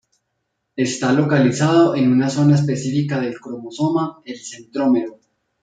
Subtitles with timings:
[0.77, 5.19] Está localizado en una zona específica del cromosoma, el centrómero.